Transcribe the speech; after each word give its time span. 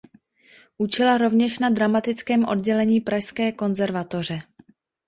Učila 0.77 1.17
rovněž 1.17 1.59
na 1.59 1.69
dramatickém 1.69 2.45
oddělení 2.45 3.01
pražské 3.01 3.51
konzervatoře. 3.51 4.39